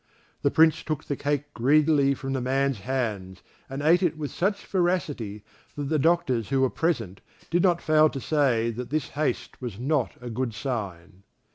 [0.41, 4.65] The Prince took the cake greedily from the man's hands, and ate it with such
[4.65, 5.43] voracity
[5.75, 9.77] that the doctors who were present did not fail to say that this haste was
[9.77, 11.21] not a good sign.